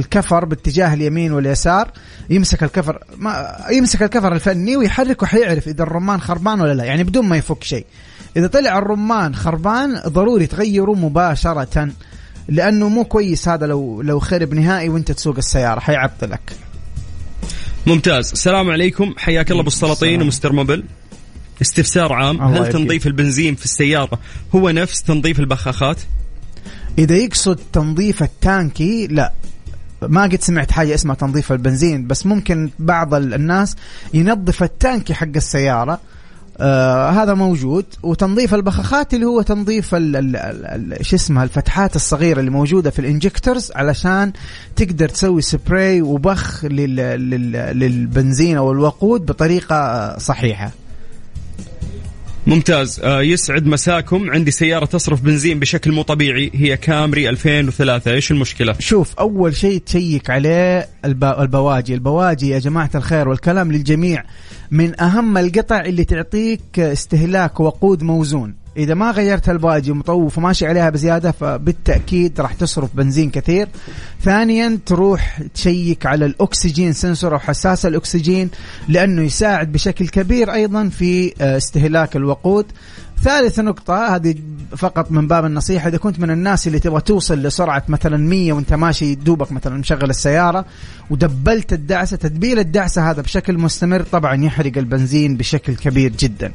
الكفر 0.00 0.44
باتجاه 0.44 0.94
اليمين 0.94 1.32
واليسار 1.32 1.90
يمسك 2.30 2.62
الكفر 2.62 2.98
ما 3.16 3.56
يمسك 3.70 4.02
الكفر 4.02 4.32
الفني 4.32 4.76
ويحرك 4.76 5.22
وحيعرف 5.22 5.68
إذا 5.68 5.82
الرمان 5.82 6.20
خربان 6.20 6.60
ولا 6.60 6.74
لا 6.74 6.84
يعني 6.84 7.04
بدون 7.04 7.26
ما 7.26 7.36
يفك 7.36 7.64
شيء. 7.64 7.86
إذا 8.36 8.46
طلع 8.46 8.78
الرمان 8.78 9.34
خربان 9.34 10.00
ضروري 10.08 10.46
تغيره 10.46 10.92
مباشرة 10.94 11.88
لأنه 12.48 12.88
مو 12.88 13.04
كويس 13.04 13.48
هذا 13.48 13.66
لو 13.66 14.02
لو 14.02 14.18
خرب 14.20 14.54
نهائي 14.54 14.88
وأنت 14.88 15.12
تسوق 15.12 15.36
السيارة 15.36 15.80
حيعطلك. 15.80 16.52
ممتاز. 17.86 18.32
السلام 18.32 18.70
عليكم. 18.70 19.14
حياك 19.18 19.50
الله 19.50 19.60
أبو 19.60 19.68
السلاطين. 19.68 20.22
ومستر 20.22 20.52
موبل 20.52 20.84
استفسار 21.62 22.12
عام 22.12 22.40
هل. 22.40 22.72
تنظيف 22.72 23.06
البنزين 23.06 23.54
في 23.54 23.64
السيارة 23.64 24.18
هو 24.54 24.70
نفس 24.70 25.02
تنظيف 25.02 25.40
البخاخات؟ 25.40 25.96
إذا 26.98 27.16
يقصد 27.16 27.58
تنظيف 27.72 28.22
التانكي 28.22 29.06
لا. 29.06 29.32
ما 30.02 30.22
قد 30.22 30.40
سمعت 30.42 30.70
حاجة 30.70 30.94
اسمها 30.94 31.14
تنظيف 31.14 31.52
البنزين 31.52 32.06
بس 32.06 32.26
ممكن 32.26 32.70
بعض 32.78 33.14
ال- 33.14 33.34
الناس 33.34 33.76
ينظف 34.14 34.62
التانكي 34.62 35.14
حق 35.14 35.26
السيارة 35.36 36.00
آه 36.58 37.10
هذا 37.10 37.34
موجود. 37.34 37.84
وتنظيف 38.02 38.54
البخاخات 38.54 39.14
اللي 39.14 39.26
هو 39.26 39.42
تنظيف 39.42 39.90
شو 41.00 41.16
اسمها 41.16 41.44
الفتحات 41.44 41.96
الصغيرة 41.96 42.40
اللي 42.40 42.50
موجودة 42.50 42.90
في 42.90 42.98
ال 42.98 43.05
injectors 43.05 43.72
علشان 43.74 44.32
تقدر 44.76 45.08
تسوي 45.08 45.42
سبراي 45.42 46.02
وبخ 46.02 46.64
لل 46.64 46.96
لل 46.96 47.52
للبنزين 47.78 48.56
أو 48.56 48.72
الوقود 48.72 49.26
بطريقة 49.26 50.18
صحيحة. 50.18 50.70
ممتاز. 52.46 53.00
آه 53.00 53.22
يسعد 53.22 53.66
مساكم. 53.66 54.30
عندي 54.30 54.50
سيارة 54.50 54.84
تصرف 54.84 55.20
بنزين 55.20 55.60
بشكل 55.60 55.92
مو 55.92 56.02
طبيعي. 56.02 56.50
هي 56.54 56.76
كامري 56.76 57.28
2003 57.28 58.12
إيش 58.12 58.30
المشكلة؟ 58.30 58.74
شوف 58.78 59.14
أول 59.18 59.56
شيء 59.56 59.78
تشيك 59.78 60.30
عليه 60.30 60.88
الب... 61.04 61.24
البواجي. 61.24 61.94
البواجي 61.94 62.48
يا 62.48 62.58
جماعة 62.58 62.90
الخير 62.94 63.28
والكلام 63.28 63.72
للجميع 63.72 64.24
من 64.70 65.00
أهم 65.00 65.38
القطع 65.38 65.80
اللي 65.80 66.04
تعطيك 66.04 66.78
استهلاك 66.78 67.60
وقود 67.60 68.02
موزون. 68.02 68.61
إذا 68.76 68.94
ما 68.94 69.10
غيرت 69.10 69.48
البواجي 69.48 69.92
مطوف 69.92 70.38
وماشي 70.38 70.66
عليها 70.66 70.90
بزيادة 70.90 71.30
فبالتأكيد 71.30 72.40
راح 72.40 72.52
تصرف 72.52 72.90
بنزين 72.94 73.30
كثير. 73.30 73.68
ثانيا 74.22 74.78
تروح 74.86 75.42
تشيك 75.54 76.06
على 76.06 76.26
ال 76.26 76.35
oxygen 76.35 76.92
sensor 76.92 77.34
أو 77.34 77.38
حساس 77.38 77.86
الأكسجين 77.86 78.50
لأنه 78.88 79.22
يساعد 79.22 79.72
بشكل 79.72 80.08
كبير 80.08 80.52
أيضا 80.52 80.88
في 80.88 81.34
آه، 81.40 81.56
استهلاك 81.56 82.16
الوقود. 82.16 82.66
ثالث 83.22 83.60
نقطة 83.60 84.14
هذه 84.16 84.34
فقط 84.76 85.10
من 85.10 85.28
باب 85.28 85.44
النصيحة 85.44 85.88
إذا 85.88 85.98
كنت 85.98 86.20
من 86.20 86.30
الناس 86.30 86.66
اللي 86.66 86.78
تبغى 86.78 87.00
توصل 87.00 87.42
لسرعة 87.42 87.82
مثلا 87.88 88.16
100 88.16 88.52
وأنت 88.52 88.72
ماشي 88.72 89.14
دوبك 89.14 89.52
مثلا 89.52 89.78
مشغل 89.78 90.10
السيارة 90.10 90.64
ودبلت 91.10 91.72
الدعسة 91.72 92.16
تدبيل 92.16 92.58
الدعسة 92.58 93.10
هذا 93.10 93.22
بشكل 93.22 93.58
مستمر 93.58 94.02
طبعا 94.02 94.44
يحرق 94.44 94.78
البنزين 94.78 95.36
بشكل 95.36 95.74
كبير 95.74 96.12
جدا. 96.18 96.52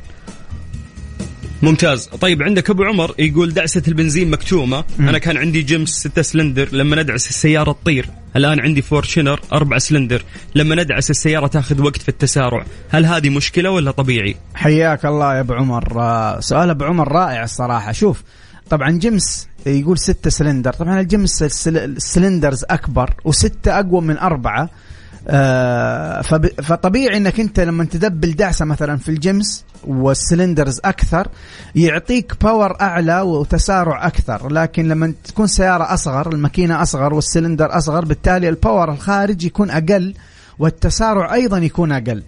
ممتاز. 1.61 2.05
طيب 2.05 2.43
عندك 2.43 2.69
أبو 2.69 2.83
عمر 2.83 3.15
يقول 3.19 3.53
دعسة 3.53 3.81
البنزين 3.87 4.31
مكتومة. 4.31 4.83
مم. 4.99 5.09
أنا 5.09 5.17
كان 5.17 5.37
عندي 5.37 5.61
جيمس 5.61 5.89
6 5.89 6.21
سلندر. 6.21 6.69
لما 6.71 6.95
ندعس 7.03 7.29
السيارة 7.29 7.71
تطير. 7.71 8.09
الآن 8.35 8.59
عندي 8.59 8.81
فورشنر 8.81 9.39
4 9.53 9.79
سلندر. 9.79 10.23
لما 10.55 10.75
ندعس 10.75 11.09
السيارة 11.09 11.47
تاخذ 11.47 11.81
وقت 11.81 12.01
في 12.01 12.09
التسارع. 12.09 12.65
هل 12.89 13.05
هذه 13.05 13.29
مشكلة 13.29 13.69
ولا 13.69 13.91
طبيعي؟ 13.91 14.35
حياك 14.55 15.05
الله 15.05 15.35
يا 15.35 15.39
أبو 15.39 15.53
عمر. 15.53 15.99
آه، 16.01 16.39
سؤال 16.39 16.69
أبو 16.69 16.83
عمر 16.85 17.11
رائع 17.11 17.43
الصراحة. 17.43 17.91
شوف 17.91 18.23
طبعا 18.69 18.91
جيمس 18.91 19.47
يقول 19.65 19.97
ستة 19.99 20.29
سلندر. 20.29 20.73
طبعا 20.73 21.01
الجيمس 21.01 21.43
ال 21.43 21.50
cyl- 21.50 21.77
ال 21.77 21.86
cylinders 21.86 22.65
أكبر 22.69 23.13
وستة 23.25 23.79
أقوى 23.79 24.01
من 24.01 24.17
أربعة. 24.17 24.69
فطبيعي 26.63 27.17
انك 27.17 27.39
انت 27.39 27.59
لما 27.59 27.85
تدبل 27.85 28.31
دعسة 28.33 28.65
مثلا 28.65 28.97
في 28.97 29.09
الجيمس 29.09 29.63
وال 29.83 30.01
cylinders 30.01 30.79
أكثر 30.85 31.27
يعطيك 31.75 32.33
power 32.43 32.81
أعلى 32.81 33.21
وتسارع 33.21 34.07
أكثر. 34.07 34.51
لكن 34.51 34.87
لما 34.87 35.13
تكون 35.23 35.47
سيارة 35.47 35.93
أصغر 35.93 36.33
الماكينة 36.33 36.81
أصغر 36.81 37.13
والسلندر 37.13 37.77
أصغر 37.77 38.05
بالتالي 38.05 38.49
ال 38.49 38.56
power 38.56 38.91
الخارج 38.91 39.43
يكون 39.43 39.69
أقل 39.69 40.13
والتسارع 40.59 41.33
أيضا 41.33 41.57
يكون 41.57 41.91
أقل. 41.91 42.23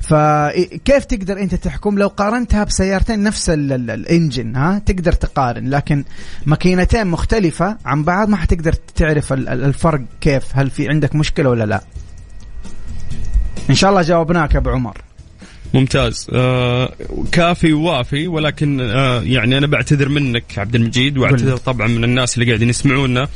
فكيف 0.00 1.04
تقدر 1.04 1.40
أنت 1.40 1.54
تحكم؟ 1.54 1.98
لو 1.98 2.08
قارنتها 2.08 2.64
بسيارتين 2.64 3.22
نفس 3.22 3.50
ال- 3.50 3.72
ال- 3.72 3.90
الإنجن 3.90 4.56
ها 4.56 4.78
تقدر 4.78 5.12
تقارن. 5.12 5.70
لكن 5.70 6.04
ماكينتين 6.46 7.06
مختلفة 7.06 7.76
عن 7.84 8.04
بعض 8.04 8.28
ما 8.28 8.36
حتقدر 8.36 8.72
تعرف 8.72 9.32
ال- 9.32 9.48
ال- 9.48 9.64
الفرق 9.64 10.00
كيف 10.20 10.44
هل 10.54 10.70
في 10.70 10.88
عندك 10.88 11.14
مشكلة 11.14 11.50
ولا 11.50 11.64
لا. 11.64 11.80
إن 13.72 13.76
شاء 13.76 13.90
الله 13.90 14.02
جاوبناك 14.02 14.54
يا 14.54 14.58
أبو 14.58 14.70
عمر. 14.70 14.96
ممتاز. 15.74 16.26
آه 16.32 16.92
كافي 17.32 17.72
ووافي 17.72 18.28
ولكن 18.28 18.80
آه 18.80 19.20
يعني 19.22 19.58
أنا 19.58 19.66
بعتذر 19.66 20.08
منك 20.08 20.58
عبد 20.58 20.74
المجيد 20.74 21.18
وأعتذر 21.18 21.56
طبعا 21.56 21.86
من 21.88 22.04
الناس 22.04 22.34
اللي 22.34 22.46
قاعدين 22.46 22.68
يسمعونا. 22.68 23.28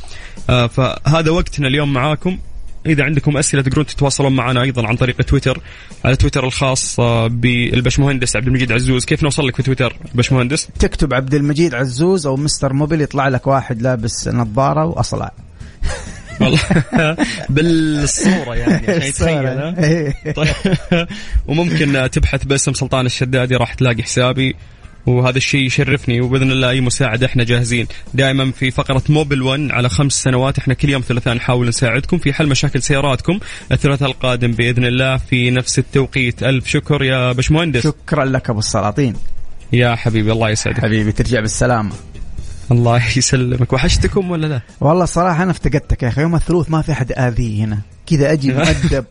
آه 0.49 0.67
فهذا 0.67 1.31
وقتنا 1.31 1.67
اليوم 1.67 1.93
معاكم. 1.93 2.37
إذا 2.85 3.03
عندكم 3.03 3.37
أسئلة 3.37 3.61
تقدرون 3.63 3.85
تتواصلون 3.85 4.35
معنا 4.35 4.61
أيضا 4.61 4.87
عن 4.87 4.95
طريق 4.95 5.15
تويتر 5.15 5.61
على 6.05 6.15
تويتر 6.15 6.45
الخاص 6.45 6.99
آه 6.99 7.27
بالبشمهندس 7.27 8.35
عبد 8.35 8.47
المجيد 8.47 8.71
عزوز. 8.71 9.05
كيف 9.05 9.23
نوصل 9.23 9.47
لك 9.47 9.55
في 9.55 9.63
تويتر 9.63 9.97
بشمهندس؟ 10.15 10.67
تكتب 10.79 11.13
عبد 11.13 11.33
المجيد 11.33 11.75
عزوز 11.75 12.27
أو 12.27 12.35
مستر 12.37 12.73
موبيل 12.73 13.01
يطلع 13.01 13.27
لك 13.27 13.47
واحد 13.47 13.81
لابس 13.81 14.27
نظارة 14.27 14.85
واصلع 14.85 15.31
والله. 16.41 16.59
بالصورة 17.49 18.55
يعني 18.55 18.87
عشان 18.87 19.09
يتخيل 19.09 19.45
ها؟ 19.47 19.75
إيه. 19.83 20.31
طيب. 20.31 20.53
وممكن 21.47 22.09
تبحث 22.11 22.43
باسم 22.43 22.73
سلطان 22.73 23.05
الشدادي 23.05 23.55
راح 23.55 23.73
تلاقي 23.73 24.03
حسابي 24.03 24.55
وهذا 25.05 25.37
الشيء 25.37 25.65
يشرفني 25.65 26.21
وبإذن 26.21 26.51
الله 26.51 26.69
أي 26.69 26.81
مساعدة 26.81 27.25
إحنا 27.25 27.43
جاهزين. 27.43 27.87
دائما 28.13 28.51
في 28.51 28.71
فقرة 28.71 29.03
موبل 29.09 29.41
1 29.41 29.71
على 29.71 29.89
خمس 29.89 30.13
سنوات 30.13 30.57
إحنا 30.57 30.73
كل 30.73 30.89
يوم 30.89 31.01
ثلاثاء 31.01 31.33
نحاول 31.33 31.67
نساعدكم 31.67 32.17
في 32.17 32.33
حل 32.33 32.47
مشاكل 32.47 32.81
سياراتكم 32.81 33.39
الثلاثاء 33.71 34.09
القادم 34.09 34.51
بإذن 34.51 34.85
الله. 34.85 35.17
في 35.17 35.51
نفس 35.51 35.79
التوقيت 35.79 36.43
ألف 36.43 36.67
شكر 36.67 37.03
يا 37.03 37.31
بشمهندس 37.31 37.83
شكرا 37.83 38.25
لك 38.25 38.49
أبو 38.49 38.59
السلاطين. 38.59 39.13
يا 39.73 39.95
حبيبي 39.95 40.31
الله 40.31 40.49
يسعدك. 40.49 40.79
حبيبي 40.79 41.11
ترجع 41.11 41.39
بالسلامة. 41.39 41.91
الله 42.71 43.01
يسلمك. 43.17 43.73
وحشتكم 43.73 44.31
ولا 44.31 44.47
لا؟ 44.47 44.61
والله 44.81 45.03
الصراحة 45.03 45.43
أنا 45.43 45.51
افتقدتك 45.51 46.03
يا 46.03 46.07
أخي. 46.07 46.21
يوم 46.21 46.35
الثلوث 46.35 46.69
ما 46.69 46.81
في 46.81 46.91
أحد 46.91 47.11
آذي 47.11 47.63
هنا. 47.63 47.79
كذا 48.07 48.31
أجي 48.31 48.53
مؤدب. 48.57 49.05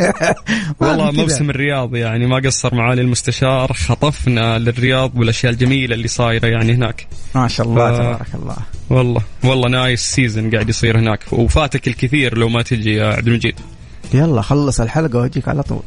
والله. 0.80 1.10
موسم 1.10 1.50
الرياض 1.50 1.96
يعني 1.96 2.26
ما 2.26 2.36
قصر 2.44 2.74
معالي 2.74 3.00
المستشار. 3.02 3.72
خطفنا 3.72 4.58
للرياض 4.58 5.18
والأشياء 5.18 5.52
الجميلة 5.52 5.94
اللي 5.94 6.08
صايرة 6.08 6.46
يعني 6.46 6.72
هناك. 6.74 7.06
ما 7.34 7.48
شاء 7.48 7.66
الله 7.66 7.92
ف- 7.92 7.96
تبارك 7.98 8.34
الله. 8.34 8.56
والله 8.90 9.22
والله 9.44 9.68
nice 9.68 10.00
season 10.00 10.50
قاعد 10.50 10.68
يصير 10.68 10.98
هناك. 10.98 11.20
وفاتك 11.32 11.88
الكثير 11.88 12.38
لو 12.38 12.48
ما 12.48 12.62
تجي 12.62 12.94
يا 12.94 13.06
عبد 13.14 13.28
المجيد. 13.28 13.54
يلا 14.14 14.42
خلص 14.42 14.80
الحلقة 14.80 15.18
وأجيك 15.18 15.48
على 15.48 15.62
طول. 15.62 15.82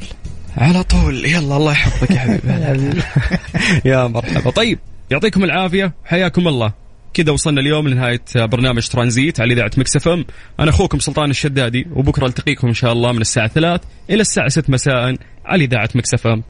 على 0.57 0.83
طول. 0.83 1.25
يلا 1.25 1.57
الله 1.57 1.71
يحفظك 1.71 2.11
يا 2.11 2.19
حبيبي. 2.19 3.01
يا 3.89 4.07
مرحبا. 4.07 4.49
طيب 4.51 4.79
يعطيكم 5.11 5.43
العافية. 5.43 5.93
حياكم 6.05 6.47
الله. 6.47 6.73
كذا 7.13 7.31
وصلنا 7.31 7.61
اليوم 7.61 7.87
لنهاية 7.87 8.21
برنامج 8.35 8.87
ترانزيت 8.87 9.41
على 9.41 9.53
إذاعة 9.53 9.71
Mix 9.77 10.07
FM. 10.07 10.25
أنا 10.59 10.69
أخوكم 10.69 10.99
سلطان 10.99 11.29
الشدادي 11.29 11.87
وبكرة 11.95 12.25
ألتقيكم 12.25 12.67
إن 12.67 12.73
شاء 12.73 12.93
الله 12.93 13.11
من 13.11 13.21
الساعة 13.21 13.47
3 13.47 13.87
إلى 14.09 14.21
الساعة 14.21 14.47
6 14.47 14.71
مساء 14.71 15.15
على 15.45 15.63
إذاعة 15.63 15.89
Mix 15.95 16.25
FM. 16.25 16.41